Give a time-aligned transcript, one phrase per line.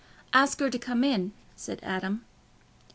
[0.33, 2.25] "Ask her to come in," said Adam.